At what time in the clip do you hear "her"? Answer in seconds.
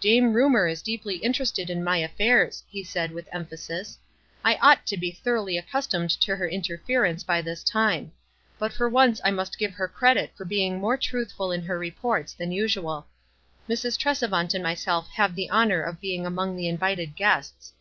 6.36-6.46, 9.74-9.88, 11.62-11.80